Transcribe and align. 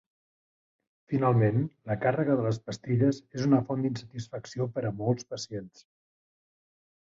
Finalment, 1.11 1.67
la 1.91 1.97
càrrega 2.07 2.39
de 2.41 2.47
les 2.47 2.59
pastilles 2.69 3.21
és 3.41 3.45
una 3.51 3.61
font 3.69 3.87
d'insatisfacció 3.87 4.71
per 4.79 4.87
molts 5.07 5.33
pacients. 5.37 5.89